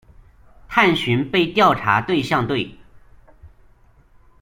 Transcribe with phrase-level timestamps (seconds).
[0.67, 2.75] 探寻被调查对象对。